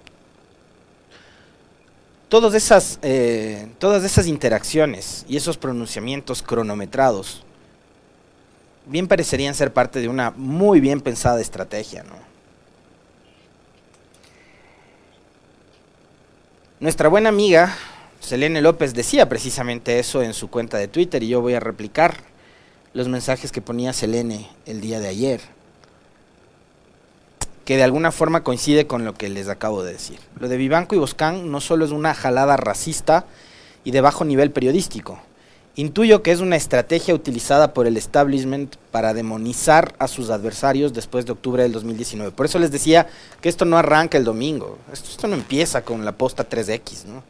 todas 2.31 2.55
esas, 2.55 2.99
eh, 3.03 3.69
todas 3.79 4.03
esas 4.03 4.27
interacciones 4.27 5.27
y 5.29 5.37
esos 5.37 5.59
pronunciamientos 5.59 6.43
cronometrados 6.43 7.45
bien 8.87 9.09
parecerían 9.09 9.55
ser 9.55 9.75
parte 9.75 10.01
de 10.01 10.09
una 10.09 10.31
muy 10.31 10.81
bien 10.81 11.03
pensada 11.03 11.39
estrategia. 11.43 12.03
Nuestra 16.81 17.11
buena 17.11 17.29
amiga 17.29 17.77
Selene 18.21 18.61
López 18.61 18.95
decía 18.95 19.29
precisamente 19.29 19.99
eso 19.99 20.23
en 20.23 20.35
su 20.35 20.51
cuenta 20.51 20.79
de 20.79 20.89
Twitter 20.89 21.23
y 21.23 21.29
yo 21.29 21.41
voy 21.41 21.55
a 21.55 21.61
replicar 21.61 22.17
los 22.93 23.09
mensajes 23.09 23.53
que 23.53 23.63
ponía 23.63 23.93
Selene 23.93 24.49
el 24.67 24.81
día 24.81 25.01
de 25.01 25.09
ayer, 25.09 25.41
que 27.65 27.77
de 27.77 27.85
alguna 27.85 28.13
forma 28.13 28.43
coincide 28.43 28.87
con 28.87 29.05
lo 29.05 29.15
que 29.15 29.29
les 29.29 29.49
acabo 29.49 29.83
de 29.83 29.93
decir. 29.93 30.19
Lo 30.39 30.49
de 30.49 30.57
Vivanco 30.57 30.95
y 30.95 30.99
Boscán 30.99 31.51
no 31.51 31.61
solo 31.61 31.85
es 31.85 31.91
una 31.91 32.15
jalada 32.15 32.57
racista 32.57 33.27
y 33.85 33.93
de 33.93 34.01
bajo 34.01 34.25
nivel 34.25 34.51
periodístico, 34.51 35.21
Intuyo 35.79 36.25
que 36.25 36.33
es 36.33 36.41
una 36.41 36.57
estrategia 36.57 37.15
utilizada 37.15 37.73
por 37.73 37.87
el 37.87 37.97
establishment 37.97 38.75
para 38.91 39.15
demonizar 39.15 39.95
a 40.01 40.09
sus 40.09 40.29
adversarios 40.29 40.93
después 40.93 41.25
de 41.25 41.31
octubre 41.31 41.63
del 41.63 41.71
2019. 41.71 42.33
Por 42.33 42.47
eso 42.47 42.59
les 42.59 42.73
decía 42.73 43.07
que 43.41 43.49
esto 43.49 43.65
no 43.65 43.79
arranca 43.79 44.19
el 44.19 44.25
domingo, 44.25 44.77
esto, 44.93 45.29
no 45.29 45.37
empieza 45.37 45.83
con 45.83 46.05
la 46.05 46.11
posta 46.11 46.49
3X. 46.49 47.05
¿no? 47.05 47.23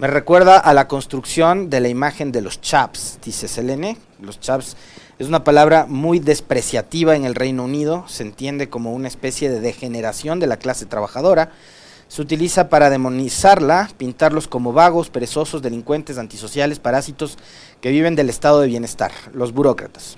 Me 0.00 0.06
recuerda 0.06 0.56
a 0.56 0.72
la 0.72 0.88
construcción 0.88 1.68
de 1.68 1.78
la 1.78 1.88
imagen 1.88 2.32
de 2.32 2.40
los 2.40 2.62
chaps, 2.62 3.18
dice 3.22 3.48
Selene. 3.48 3.98
Los 4.18 4.40
chaps 4.40 4.74
es 5.18 5.28
una 5.28 5.44
palabra 5.44 5.84
muy 5.86 6.20
despreciativa 6.20 7.16
en 7.16 7.26
el 7.26 7.34
Reino 7.34 7.64
Unido, 7.64 8.06
se 8.08 8.22
entiende 8.22 8.70
como 8.70 8.94
una 8.94 9.08
especie 9.08 9.50
de 9.50 9.60
degeneración 9.60 10.40
de 10.40 10.46
la 10.46 10.56
clase 10.56 10.86
trabajadora 10.86 11.50
se 12.10 12.22
utiliza 12.22 12.68
para 12.68 12.90
demonizarla, 12.90 13.88
pintarlos 13.96 14.48
como 14.48 14.72
vagos, 14.72 15.10
perezosos, 15.10 15.62
delincuentes, 15.62 16.18
antisociales, 16.18 16.80
parásitos 16.80 17.38
que 17.80 17.90
viven 17.90 18.16
del 18.16 18.28
estado 18.28 18.60
de 18.60 18.66
bienestar, 18.66 19.12
los 19.32 19.52
burócratas. 19.52 20.16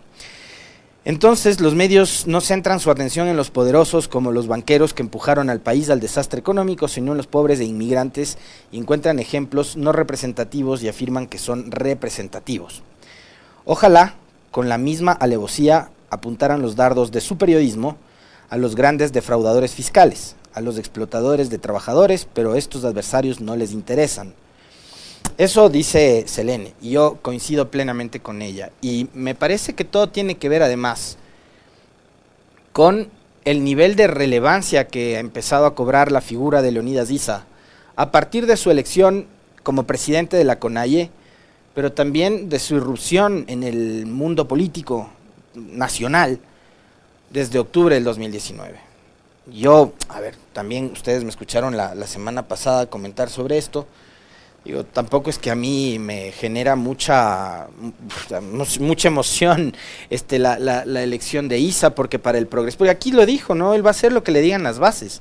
Entonces 1.05 1.61
los 1.61 1.75
medios 1.75 2.29
no 2.29 2.41
centran 2.41 2.79
su 2.79 2.89
atención 2.89 3.27
en 3.27 3.37
los 3.37 3.51
poderosos 3.51 4.07
como 4.07 4.31
los 4.31 4.47
banqueros 4.47 4.95
que 4.95 5.03
empujaron 5.03 5.51
al 5.51 5.61
país 5.61 5.91
al 5.91 5.99
desastre 5.99 6.39
económico, 6.39 6.87
sino 6.87 7.11
en 7.11 7.17
los 7.17 7.27
pobres 7.27 7.59
e 7.59 7.65
inmigrantes 7.65 8.39
y 8.71 8.79
encuentran 8.79 9.19
ejemplos 9.19 9.77
no 9.77 9.91
representativos 9.91 10.81
y 10.83 10.89
afirman 10.89 11.27
que 11.27 11.39
son 11.39 11.73
representativos. 11.73 12.85
Ojalá, 13.65 14.15
con 14.53 14.69
la 14.69 14.79
misma 14.79 15.11
alevosía, 15.11 15.91
apuntaran 16.09 16.63
los 16.63 16.77
dardos 16.77 17.11
de 17.11 17.21
su 17.21 17.37
periodismo 17.37 17.97
a 18.49 18.57
los 18.57 18.77
grandes 18.77 19.13
defraudadores 19.13 19.75
fiscales, 19.75 20.37
a 20.55 20.61
los 20.61 20.79
explotadores 20.79 21.51
de 21.51 21.59
trabajadores, 21.59 22.29
pero 22.33 22.55
estos 22.55 22.85
adversarios 22.85 23.41
no 23.41 23.57
les 23.57 23.73
interesan. 23.73 24.35
Eso 25.39 25.69
dice 25.69 26.25
Selene, 26.27 26.75
y 26.81 26.91
yo 26.91 27.19
coincido 27.23 27.71
plenamente 27.71 28.21
con 28.21 28.43
ella. 28.43 28.71
Y 28.81 29.09
me 29.15 29.35
parece 29.35 29.75
que 29.75 29.85
todo 29.85 30.09
tiene 30.09 30.37
que 30.37 30.49
ver 30.49 30.63
además 30.63 31.17
con 32.73 33.09
el 33.45 33.65
nivel 33.65 33.97
de 33.97 34.07
relevancia 34.07 34.89
que 34.89 35.17
ha 35.17 35.21
empezado 35.21 35.67
a 35.67 35.75
cobrar 35.75 36.13
la 36.13 36.21
figura 36.21 36.63
de 36.63 36.71
Leonidas 36.71 37.11
Issa 37.11 37.45
a 37.97 38.11
partir 38.11 38.47
de 38.47 38.57
su 38.57 38.71
elección 38.71 39.27
como 39.63 39.85
presidente 39.85 40.37
de 40.37 40.45
la 40.45 40.59
CONAIE, 40.59 41.11
pero 41.75 41.93
también 41.93 42.49
de 42.49 42.59
su 42.59 42.77
irrupción 42.77 43.45
en 43.49 43.63
el 43.63 44.07
mundo 44.07 44.49
político 44.49 45.11
nacional 45.55 46.41
desde 47.31 47.59
octubre 47.59 47.95
del 47.95 48.05
2019. 48.05 48.79
Yo, 49.47 49.93
a 50.09 50.21
ver, 50.21 50.37
también 50.53 50.91
ustedes 50.93 51.25
me 51.25 51.31
escucharon 51.31 51.77
la, 51.77 51.95
la 51.95 52.07
semana 52.07 52.47
pasada 52.47 52.87
comentar 52.87 53.29
sobre 53.29 53.59
esto. 53.59 53.87
Digo, 54.65 54.85
tampoco 54.85 55.29
es 55.29 55.39
que 55.39 55.51
a 55.51 55.57
mí 55.57 55.99
me 55.99 56.31
genera 56.31 56.77
mucha 56.77 57.67
mucha 58.81 59.09
emoción 59.09 59.75
este 60.09 60.39
la, 60.39 60.59
la, 60.61 60.85
la, 60.85 61.03
elección 61.03 61.49
de 61.49 61.59
Isa, 61.59 61.97
porque 61.97 62.21
para 62.21 62.39
el 62.39 62.47
progreso, 62.47 62.79
porque 62.79 62.91
aquí 62.91 63.11
lo 63.11 63.27
dijo, 63.27 63.57
¿no? 63.57 63.75
Él 63.75 63.85
va 63.85 63.91
a 63.91 63.93
hacer 63.93 64.13
lo 64.13 64.23
que 64.23 64.31
le 64.31 64.41
digan 64.41 64.63
las 64.63 64.79
bases. 64.79 65.21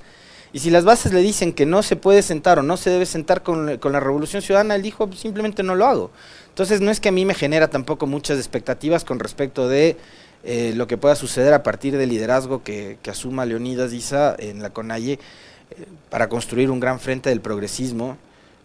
Y 0.53 0.59
si 0.59 0.69
las 0.69 0.83
bases 0.83 1.13
le 1.13 1.21
dicen 1.21 1.53
que 1.53 1.65
no 1.65 1.81
se 1.81 1.95
puede 1.95 2.21
sentar 2.21 2.59
o 2.59 2.63
no 2.63 2.75
se 2.77 2.89
debe 2.89 3.05
sentar 3.05 3.41
con, 3.41 3.65
la 3.65 3.99
revolución 3.99 4.41
ciudadana, 4.41 4.75
él 4.75 4.81
dijo, 4.81 5.09
simplemente 5.13 5.63
no 5.63 5.75
lo 5.75 5.85
hago. 5.85 6.11
Entonces 6.49 6.81
no 6.81 6.91
es 6.91 6.99
que 6.99 7.09
a 7.09 7.13
mí 7.13 7.25
me 7.25 7.33
genera 7.33 7.69
tampoco 7.69 8.05
muchas 8.05 8.37
expectativas 8.37 9.05
con 9.05 9.19
respecto 9.19 9.69
de 9.69 9.95
eh, 10.43 10.73
lo 10.75 10.87
que 10.87 10.97
pueda 10.97 11.15
suceder 11.15 11.53
a 11.53 11.63
partir 11.63 11.97
del 11.97 12.09
liderazgo 12.09 12.63
que, 12.63 12.97
que 13.01 13.11
asuma 13.11 13.45
Leonidas 13.45 13.93
Isa 13.93 14.35
en 14.37 14.61
la 14.61 14.71
CONAIE 14.71 15.13
eh, 15.13 15.19
para 16.09 16.27
construir 16.27 16.69
un 16.69 16.81
gran 16.81 16.99
frente 16.99 17.29
del 17.29 17.39
progresismo 17.39 18.17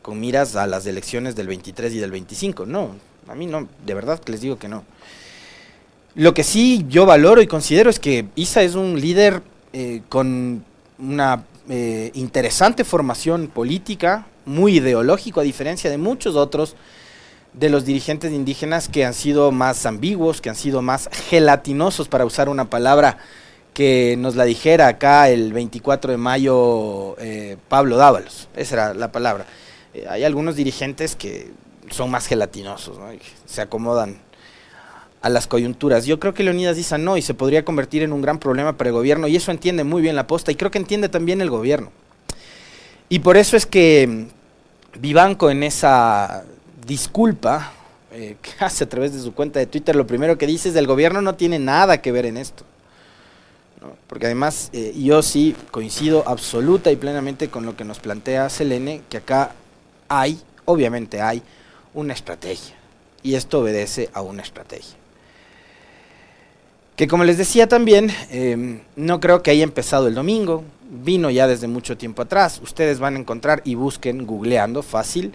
con 0.06 0.20
miras 0.20 0.54
a 0.54 0.68
las 0.68 0.86
elecciones 0.86 1.34
del 1.34 1.48
23 1.48 1.92
y 1.92 1.98
del 1.98 2.12
25. 2.12 2.64
No, 2.64 2.94
a 3.26 3.34
mí 3.34 3.46
no, 3.46 3.66
de 3.84 3.92
verdad 3.92 4.20
les 4.26 4.40
digo 4.40 4.56
que 4.56 4.68
no. 4.68 4.84
Lo 6.14 6.32
que 6.32 6.44
sí 6.44 6.86
yo 6.88 7.06
valoro 7.06 7.42
y 7.42 7.48
considero 7.48 7.90
es 7.90 7.98
que 7.98 8.26
Isa 8.36 8.62
es 8.62 8.76
un 8.76 9.00
líder 9.00 9.42
eh, 9.72 10.02
con 10.08 10.64
una 11.00 11.44
eh, 11.68 12.12
interesante 12.14 12.84
formación 12.84 13.48
política, 13.48 14.28
muy 14.44 14.76
ideológico, 14.76 15.40
a 15.40 15.42
diferencia 15.42 15.90
de 15.90 15.98
muchos 15.98 16.36
otros 16.36 16.76
de 17.52 17.68
los 17.68 17.84
dirigentes 17.84 18.30
indígenas 18.30 18.86
que 18.86 19.04
han 19.04 19.12
sido 19.12 19.50
más 19.50 19.86
ambiguos, 19.86 20.40
que 20.40 20.50
han 20.50 20.54
sido 20.54 20.82
más 20.82 21.10
gelatinosos, 21.30 22.06
para 22.06 22.24
usar 22.24 22.48
una 22.48 22.70
palabra 22.70 23.18
que 23.74 24.14
nos 24.16 24.36
la 24.36 24.44
dijera 24.44 24.86
acá 24.86 25.28
el 25.30 25.52
24 25.52 26.12
de 26.12 26.16
mayo 26.16 27.18
eh, 27.18 27.56
Pablo 27.68 27.96
Dávalos. 27.96 28.48
Esa 28.54 28.74
era 28.76 28.94
la 28.94 29.10
palabra. 29.10 29.46
Eh, 29.96 30.04
hay 30.08 30.24
algunos 30.24 30.56
dirigentes 30.56 31.16
que 31.16 31.50
son 31.90 32.10
más 32.10 32.26
gelatinosos, 32.26 32.98
¿no? 32.98 33.06
se 33.46 33.62
acomodan 33.62 34.18
a 35.22 35.30
las 35.30 35.46
coyunturas. 35.46 36.04
Yo 36.04 36.20
creo 36.20 36.34
que 36.34 36.42
Leonidas 36.42 36.76
dice 36.76 36.98
no 36.98 37.16
y 37.16 37.22
se 37.22 37.32
podría 37.32 37.64
convertir 37.64 38.02
en 38.02 38.12
un 38.12 38.20
gran 38.20 38.38
problema 38.38 38.76
para 38.76 38.90
el 38.90 38.94
gobierno 38.94 39.26
y 39.26 39.36
eso 39.36 39.50
entiende 39.50 39.84
muy 39.84 40.02
bien 40.02 40.14
la 40.14 40.26
posta 40.26 40.52
y 40.52 40.56
creo 40.56 40.70
que 40.70 40.78
entiende 40.78 41.08
también 41.08 41.40
el 41.40 41.48
gobierno. 41.48 41.90
Y 43.08 43.20
por 43.20 43.38
eso 43.38 43.56
es 43.56 43.64
que 43.64 44.06
mm, 44.06 45.00
Vivanco 45.00 45.50
en 45.50 45.62
esa 45.62 46.44
disculpa 46.86 47.72
eh, 48.12 48.36
que 48.42 48.50
hace 48.64 48.84
a 48.84 48.88
través 48.88 49.14
de 49.14 49.20
su 49.20 49.32
cuenta 49.32 49.60
de 49.60 49.66
Twitter, 49.66 49.96
lo 49.96 50.06
primero 50.06 50.36
que 50.36 50.46
dice 50.46 50.68
es 50.68 50.76
el 50.76 50.86
gobierno 50.86 51.22
no 51.22 51.36
tiene 51.36 51.58
nada 51.58 52.02
que 52.02 52.12
ver 52.12 52.26
en 52.26 52.36
esto. 52.36 52.64
Porque 54.08 54.26
además 54.26 54.68
eh, 54.72 54.92
yo 54.96 55.22
sí 55.22 55.54
coincido 55.70 56.24
absoluta 56.26 56.90
y 56.90 56.96
plenamente 56.96 57.48
con 57.48 57.64
lo 57.64 57.76
que 57.76 57.84
nos 57.84 57.98
plantea 58.00 58.50
Selene, 58.50 59.02
que 59.08 59.18
acá 59.18 59.52
hay, 60.08 60.40
obviamente 60.64 61.20
hay, 61.20 61.42
una 61.94 62.12
estrategia. 62.12 62.74
Y 63.22 63.34
esto 63.34 63.60
obedece 63.60 64.10
a 64.12 64.22
una 64.22 64.42
estrategia. 64.42 64.96
Que 66.96 67.08
como 67.08 67.24
les 67.24 67.38
decía 67.38 67.68
también, 67.68 68.10
eh, 68.30 68.80
no 68.96 69.20
creo 69.20 69.42
que 69.42 69.50
haya 69.50 69.64
empezado 69.64 70.08
el 70.08 70.14
domingo, 70.14 70.64
vino 70.88 71.30
ya 71.30 71.46
desde 71.46 71.68
mucho 71.68 71.96
tiempo 71.96 72.22
atrás. 72.22 72.60
Ustedes 72.62 72.98
van 72.98 73.16
a 73.16 73.18
encontrar 73.18 73.60
y 73.64 73.74
busquen 73.74 74.26
googleando 74.26 74.82
fácil 74.82 75.34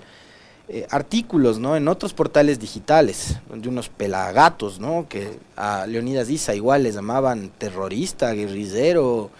eh, 0.73 0.87
artículos 0.89 1.59
¿no? 1.59 1.75
en 1.75 1.89
otros 1.89 2.13
portales 2.13 2.57
digitales, 2.57 3.35
de 3.53 3.67
unos 3.67 3.89
pelagatos, 3.89 4.79
¿no? 4.79 5.05
que 5.09 5.37
a 5.57 5.85
Leonidas 5.85 6.29
Issa 6.29 6.55
igual 6.55 6.83
les 6.83 6.95
llamaban 6.95 7.51
terrorista, 7.57 8.31
guerrillero, 8.31 9.31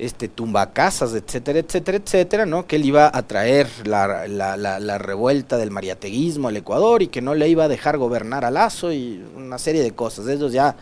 este, 0.00 0.28
tumbacasas, 0.28 1.12
etcétera, 1.14 1.58
etcétera, 1.58 1.98
etcétera, 1.98 2.46
¿no? 2.46 2.66
Que 2.66 2.76
él 2.76 2.86
iba 2.86 3.10
a 3.12 3.22
traer 3.22 3.68
la, 3.84 4.26
la, 4.26 4.56
la, 4.56 4.98
revuelta 4.98 5.58
del 5.58 5.70
mariateguismo 5.70 6.48
al 6.48 6.56
Ecuador 6.56 7.02
y 7.02 7.08
que 7.08 7.20
no 7.20 7.34
le 7.34 7.48
iba 7.48 7.64
a 7.64 7.68
dejar 7.68 7.98
gobernar 7.98 8.46
a 8.46 8.50
Lazo 8.50 8.92
y 8.92 9.22
una 9.36 9.58
serie 9.58 9.82
de 9.82 9.92
cosas. 9.92 10.26
Ellos 10.26 10.52
ya, 10.52 10.74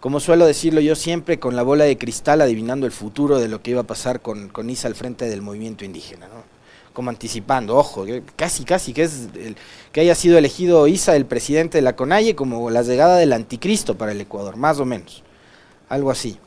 como 0.00 0.18
suelo 0.18 0.44
decirlo 0.44 0.80
yo 0.80 0.96
siempre, 0.96 1.38
con 1.38 1.54
la 1.54 1.62
bola 1.62 1.84
de 1.84 1.96
cristal 1.96 2.40
adivinando 2.40 2.84
el 2.84 2.92
futuro 2.92 3.38
de 3.38 3.46
lo 3.46 3.62
que 3.62 3.70
iba 3.70 3.82
a 3.82 3.86
pasar 3.86 4.20
con, 4.22 4.48
con 4.48 4.68
Isa 4.68 4.88
al 4.88 4.96
frente 4.96 5.26
del 5.26 5.40
movimiento 5.40 5.84
indígena, 5.84 6.26
¿no? 6.26 6.42
Como 6.92 7.10
anticipando, 7.10 7.76
ojo, 7.76 8.06
casi, 8.34 8.64
casi 8.64 8.92
que 8.92 9.04
es 9.04 9.28
el, 9.36 9.56
que 9.92 10.00
haya 10.00 10.16
sido 10.16 10.36
elegido 10.36 10.88
Isa 10.88 11.14
el 11.14 11.26
presidente 11.26 11.78
de 11.78 11.82
la 11.82 11.94
CONAIE 11.94 12.34
como 12.34 12.70
la 12.70 12.82
llegada 12.82 13.18
del 13.18 13.32
anticristo 13.32 13.96
para 13.96 14.10
el 14.10 14.20
Ecuador, 14.20 14.56
más 14.56 14.80
o 14.80 14.84
menos. 14.84 15.22
Algo 15.88 16.10
así. 16.10 16.40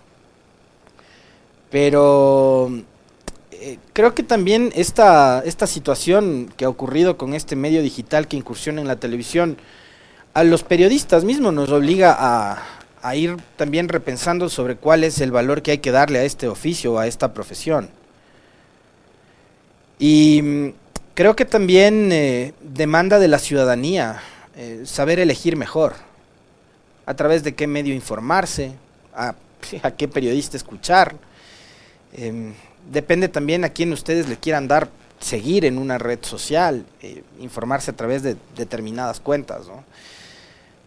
Pero 1.71 2.69
eh, 3.51 3.79
creo 3.93 4.13
que 4.13 4.23
también 4.23 4.71
esta, 4.75 5.41
esta 5.45 5.65
situación 5.65 6.53
que 6.57 6.65
ha 6.65 6.69
ocurrido 6.69 7.17
con 7.17 7.33
este 7.33 7.55
medio 7.55 7.81
digital 7.81 8.27
que 8.27 8.35
incursiona 8.35 8.81
en 8.81 8.87
la 8.87 8.97
televisión, 8.97 9.57
a 10.33 10.43
los 10.43 10.63
periodistas 10.63 11.23
mismos 11.23 11.53
nos 11.53 11.69
obliga 11.69 12.15
a, 12.19 13.15
ir 13.15 13.37
también 13.57 13.89
repensando 13.89 14.47
sobre 14.49 14.75
cuál 14.75 15.03
es 15.03 15.21
el 15.21 15.31
valor 15.31 15.61
que 15.61 15.71
hay 15.71 15.77
que 15.79 15.91
darle 15.91 16.19
a 16.19 16.23
este 16.23 16.47
oficio, 16.47 16.99
a 16.99 17.07
esta 17.07 17.33
profesión. 17.33 17.89
Y 19.97 20.41
mm, 20.41 20.73
creo 21.13 21.35
que 21.35 21.45
también 21.45 22.11
eh, 22.11 22.53
demanda 22.61 23.17
de 23.17 23.27
la 23.27 23.39
ciudadanía 23.39 24.21
eh, 24.55 24.83
saber 24.85 25.19
elegir 25.19 25.55
mejor, 25.55 25.93
a 27.05 27.15
través 27.15 27.43
de 27.43 27.55
qué 27.55 27.65
medio 27.65 27.93
informarse, 27.93 28.73
a 29.13 29.35
qué 29.97 30.07
periodista 30.07 30.57
escuchar, 30.57 31.15
eh, 32.13 32.53
depende 32.91 33.27
también 33.30 33.63
a 33.63 33.70
quién 33.70 33.94
ustedes 33.94 34.27
le 34.27 34.38
quieran 34.38 34.68
dar 34.68 34.89
seguir 35.20 35.65
en 35.65 35.77
una 35.77 35.98
red 35.98 36.20
social, 36.22 36.86
eh, 37.01 37.24
informarse 37.39 37.91
a 37.91 37.96
través 37.96 38.24
de 38.24 38.36
determinadas 38.56 39.20
cuentas. 39.20 39.68
¿no? 39.68 39.84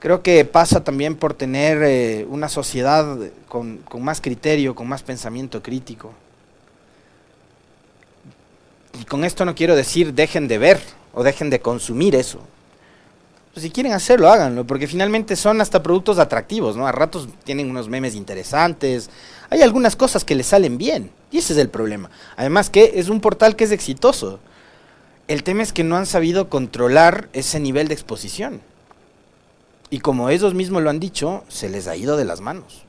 Creo 0.00 0.23
que 0.23 0.45
pasa 0.45 0.85
también 0.85 1.16
por 1.16 1.35
tener 1.35 1.83
eh, 1.83 2.26
una 2.28 2.49
sociedad 2.49 3.16
con, 3.49 3.81
más 4.00 4.21
criterio, 4.21 4.75
con 4.75 4.88
más 4.88 5.02
pensamiento 5.02 5.62
crítico. 5.62 6.12
Y 9.00 9.04
con 9.04 9.25
esto 9.25 9.45
no 9.45 9.54
quiero 9.54 9.75
decir 9.75 10.12
dejen 10.14 10.47
de 10.47 10.59
ver 10.59 10.81
o 11.14 11.23
dejen 11.23 11.50
de 11.50 11.61
consumir 11.61 12.14
eso. 12.14 12.40
Pues 13.54 13.62
si 13.62 13.70
quieren 13.70 13.92
hacerlo, 13.92 14.28
háganlo, 14.28 14.66
porque 14.66 14.88
finalmente 14.88 15.37
son 15.37 15.61
hasta 15.61 15.80
productos 15.80 16.18
atractivos, 16.18 16.76
¿no? 16.76 16.88
A 16.88 16.92
ratos 16.92 17.28
tienen 17.44 17.70
unos 17.70 17.88
memes 17.88 18.16
interesantes, 18.16 19.08
hay 19.49 19.62
algunas 19.62 19.94
cosas 19.94 20.25
que 20.25 20.34
le 20.34 20.42
salen 20.42 20.76
bien, 20.76 21.12
y 21.30 21.38
ese 21.38 21.52
es 21.52 21.61
el 21.61 21.68
problema. 21.68 22.11
Además 22.37 22.68
que 22.68 22.94
es 22.96 23.08
un 23.08 23.20
portal 23.20 23.54
que 23.54 23.62
es 23.62 23.70
exitoso. 23.70 24.40
El 25.28 25.44
tema 25.44 25.62
es 25.62 25.73
que 25.73 25.84
no 25.84 25.96
han 25.96 26.06
sabido 26.06 26.50
controlar 26.50 27.28
ese 27.32 27.61
nivel 27.61 27.87
de 27.87 27.94
exposición. 27.94 28.61
Y 29.88 30.00
como 30.00 30.30
ellos 30.30 30.52
mismos 30.52 30.82
lo 30.82 30.90
han 30.90 30.99
dicho, 30.99 31.44
se 31.46 31.70
les 31.70 31.87
ha 31.87 31.94
ido 31.94 32.16
de 32.16 32.25
las 32.25 32.40
manos. 32.40 32.82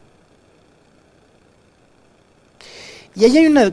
Y 3.16 3.24
ahí 3.24 3.38
hay 3.38 3.46
una, 3.46 3.72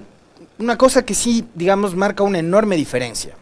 una 0.58 0.76
cosa 0.76 1.06
que 1.06 1.14
sí, 1.14 1.49
digamos, 1.54 1.96
marca 1.96 2.22
una 2.22 2.38
enorme 2.38 2.76
diferencia 2.76 3.34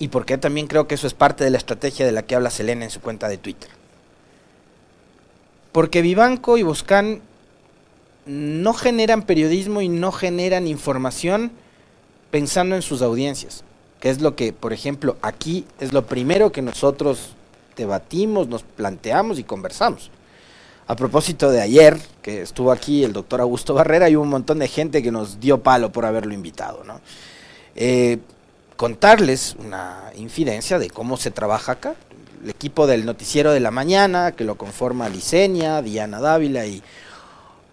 y 0.00 0.08
porque 0.08 0.38
también 0.38 0.66
creo 0.66 0.88
que 0.88 0.96
eso 0.96 1.06
es 1.06 1.14
parte 1.14 1.44
de 1.44 1.50
la 1.50 1.58
estrategia 1.58 2.06
de 2.06 2.10
la 2.10 2.22
que 2.22 2.34
habla 2.34 2.50
Selena 2.50 2.84
en 2.84 2.90
su 2.90 3.00
cuenta 3.00 3.28
de 3.28 3.36
Twitter. 3.36 3.68
Porque 5.72 6.00
Vivanco 6.00 6.56
y 6.56 6.62
Boscan 6.62 7.20
no 8.24 8.72
generan 8.72 9.22
periodismo 9.22 9.82
y 9.82 9.90
no 9.90 10.10
generan 10.10 10.66
información 10.66 11.52
pensando 12.30 12.76
en 12.76 12.82
sus 12.82 13.02
audiencias, 13.02 13.62
que 14.00 14.08
es 14.08 14.22
lo 14.22 14.36
que, 14.36 14.54
por 14.54 14.72
ejemplo, 14.72 15.18
aquí 15.20 15.66
es 15.78 15.92
lo 15.92 16.06
primero 16.06 16.50
que 16.50 16.62
nosotros 16.62 17.34
debatimos, 17.76 18.48
nos 18.48 18.62
planteamos 18.62 19.38
y 19.38 19.44
conversamos. 19.44 20.10
a 20.86 20.96
propósito 20.96 21.52
de 21.52 21.60
ayer, 21.60 22.00
que 22.20 22.42
estuvo 22.42 22.72
aquí 22.72 23.04
el 23.04 23.12
doctor 23.12 23.40
Augusto 23.40 23.74
Barrera, 23.74 24.08
y 24.08 24.16
un 24.16 24.28
montón 24.28 24.58
de 24.58 24.66
gente 24.66 25.04
que 25.04 25.12
nos 25.12 25.38
dio 25.38 25.62
palo 25.62 25.92
por 25.92 26.04
haberlo 26.04 26.34
invitado. 26.34 26.82
¿no? 26.82 27.00
Eh, 27.76 28.18
contarles 28.80 29.56
una 29.58 30.10
infidencia 30.16 30.78
de 30.78 30.88
cómo 30.88 31.18
se 31.18 31.30
trabaja 31.30 31.72
acá. 31.72 31.96
El 32.42 32.48
equipo 32.48 32.86
del 32.86 33.04
noticiero 33.04 33.52
de 33.52 33.60
la 33.60 33.70
mañana, 33.70 34.32
que 34.32 34.42
lo 34.42 34.54
conforma 34.54 35.10
Licenia, 35.10 35.82
Diana 35.82 36.18
Dávila 36.18 36.64
y 36.64 36.82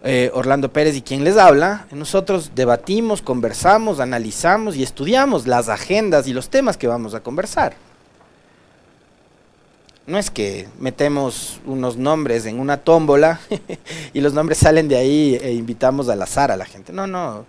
eh, 0.04 0.30
Orlando 0.34 0.70
Pérez 0.70 0.94
y 0.96 1.00
quien 1.00 1.24
les 1.24 1.38
habla, 1.38 1.86
nosotros 1.92 2.50
debatimos, 2.54 3.22
conversamos, 3.22 4.00
analizamos 4.00 4.76
y 4.76 4.82
estudiamos 4.82 5.46
las 5.46 5.70
agendas 5.70 6.28
y 6.28 6.34
los 6.34 6.50
temas 6.50 6.76
que 6.76 6.88
vamos 6.88 7.14
a 7.14 7.20
conversar. 7.20 7.74
No 10.06 10.18
es 10.18 10.30
que 10.30 10.68
metemos 10.78 11.58
unos 11.64 11.96
nombres 11.96 12.44
en 12.44 12.60
una 12.60 12.76
tómbola 12.76 13.40
y 14.12 14.20
los 14.20 14.34
nombres 14.34 14.58
salen 14.58 14.88
de 14.88 14.96
ahí 14.96 15.38
e 15.40 15.52
invitamos 15.52 16.10
al 16.10 16.20
azar 16.20 16.50
a 16.50 16.56
la 16.58 16.66
gente. 16.66 16.92
No, 16.92 17.06
no. 17.06 17.46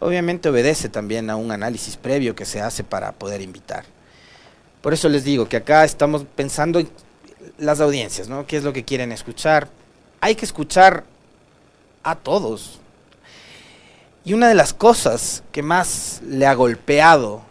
Obviamente 0.00 0.48
obedece 0.48 0.88
también 0.88 1.28
a 1.30 1.36
un 1.36 1.50
análisis 1.50 1.96
previo 1.96 2.34
que 2.34 2.44
se 2.44 2.60
hace 2.60 2.84
para 2.84 3.12
poder 3.12 3.40
invitar. 3.40 3.84
Por 4.80 4.92
eso 4.92 5.08
les 5.08 5.24
digo 5.24 5.48
que 5.48 5.56
acá 5.56 5.84
estamos 5.84 6.24
pensando 6.36 6.78
en 6.78 6.88
las 7.58 7.80
audiencias, 7.80 8.28
¿no? 8.28 8.46
¿Qué 8.46 8.56
es 8.56 8.64
lo 8.64 8.72
que 8.72 8.84
quieren 8.84 9.10
escuchar? 9.10 9.68
Hay 10.20 10.36
que 10.36 10.44
escuchar 10.44 11.04
a 12.04 12.14
todos. 12.14 12.80
Y 14.24 14.34
una 14.34 14.48
de 14.48 14.54
las 14.54 14.72
cosas 14.72 15.42
que 15.52 15.62
más 15.62 16.20
le 16.24 16.46
ha 16.46 16.54
golpeado 16.54 17.42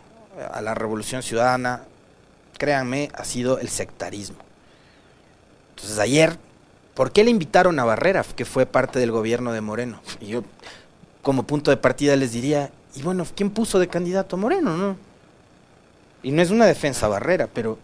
a 0.51 0.62
la 0.62 0.74
revolución 0.74 1.24
ciudadana, 1.24 1.84
créanme, 2.58 3.10
ha 3.13 3.25
sido 3.25 3.60
el 3.60 3.70
sectarismo. 3.70 4.38
Entonces 5.72 6.00
ayer, 6.00 6.38
¿por 6.94 7.12
qué 7.12 7.24
le 7.24 7.32
invitaron 7.32 7.80
a 7.80 7.86
Barrera, 7.86 8.24
que 8.24 8.46
fue 8.46 8.66
parte 8.66 9.00
del 9.00 9.12
gobierno 9.12 9.51
de 9.51 9.62
Moreno? 9.62 10.01
Y 10.20 10.27
yo, 10.27 10.44
como 11.27 11.43
punto 11.43 11.72
de 11.72 11.75
partida, 11.75 12.15
les 12.15 12.31
diría, 12.31 12.72
y 12.96 13.01
bueno, 13.01 13.27
¿quién 13.36 13.50
puso 13.50 13.79
de 13.79 13.89
candidato 13.89 14.38
a 14.38 14.39
Moreno? 14.39 14.77
No? 14.77 14.96
Y 16.24 16.31
no 16.31 16.41
es 16.41 16.51
una 16.51 16.65
defensa 16.65 17.10
Barrera, 17.10 17.50
pero 17.53 17.77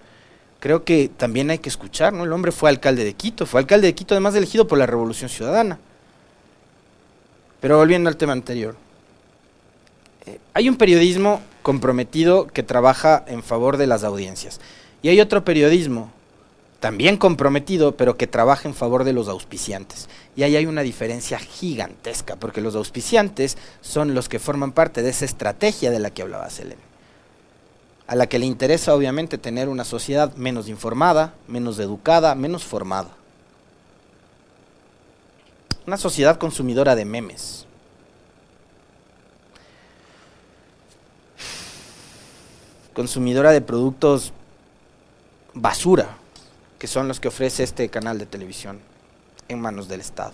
creo 0.62 0.86
que 0.86 1.10
también 1.10 1.50
hay 1.50 1.58
que 1.58 1.68
escuchar, 1.68 2.14
¿no? 2.14 2.24
El 2.24 2.32
hombre 2.32 2.54
fue 2.54 2.70
alcalde 2.70 3.04
de 3.04 3.12
Quito, 3.16 3.46
fue 3.46 3.60
alcalde 3.60 3.88
de 3.88 3.96
Quito 3.96 4.14
además 4.14 4.34
elegido 4.36 4.66
por 4.66 4.78
la 4.78 4.86
Revolución 4.86 5.30
Ciudadana. 5.30 5.78
Pero 7.60 7.76
volviendo 7.76 8.08
al 8.08 8.16
tema 8.16 8.32
anterior, 8.32 8.78
eh, 10.26 10.40
hay 10.54 10.70
un 10.70 10.78
periodismo 10.78 11.42
comprometido 11.64 12.48
que 12.48 12.64
trabaja 12.64 13.26
en 13.28 13.44
favor 13.44 13.76
de 13.76 13.88
las 13.88 14.06
audiencias. 14.06 14.62
Y 15.02 15.10
hay 15.10 15.20
otro 15.20 15.44
periodismo 15.44 16.14
también 16.84 17.16
comprometido, 17.16 17.96
pero 17.96 18.18
que 18.18 18.28
trabaja 18.28 18.68
en 18.68 18.76
favor 18.76 19.06
de 19.06 19.14
los 19.14 19.30
auspiciantes. 19.30 20.10
Y 20.36 20.44
ahí 20.44 20.58
hay 20.58 20.66
una 20.66 20.82
diferencia 20.82 21.40
gigantesca, 21.40 22.36
porque 22.36 22.60
los 22.60 22.76
auspiciantes 22.76 23.58
son 23.80 24.14
los 24.14 24.28
que 24.28 24.38
forman 24.38 24.74
parte 24.74 25.02
de 25.02 25.12
esa 25.12 25.24
estrategia 25.24 25.92
de 25.92 26.00
la 26.00 26.10
que 26.10 26.24
hablaba 26.24 26.50
Selene. 26.50 26.82
A 28.06 28.16
la 28.16 28.28
que 28.28 28.38
le 28.38 28.48
interesa 28.48 28.94
obviamente 28.94 29.38
tener 29.38 29.70
una 29.70 29.86
sociedad 29.86 30.36
menos 30.36 30.68
informada, 30.68 31.36
menos 31.48 31.80
educada, 31.80 32.36
menos 32.36 32.66
formada. 32.66 33.12
Una 35.88 35.96
sociedad 35.96 36.38
consumidora 36.38 36.98
de 36.98 37.06
memes. 37.06 37.66
Consumidora 42.94 43.52
de 43.54 43.62
productos 43.62 44.34
basura, 45.54 46.18
que 46.84 46.88
son 46.88 47.08
los 47.08 47.22
que 47.22 47.30
ofrece 47.30 47.64
este 47.64 47.88
canal 47.88 48.20
de 48.20 48.26
televisión 48.26 48.82
en 49.48 49.62
manos 49.62 49.88
del 49.88 50.02
Estado. 50.02 50.34